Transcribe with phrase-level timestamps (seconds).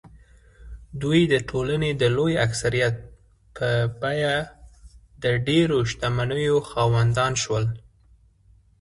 [1.01, 2.95] دوی د ټولنې د لوی اکثریت
[3.55, 3.69] په
[4.01, 4.35] بیه
[5.23, 7.65] د ډېرو شتمنیو خاوندان شول.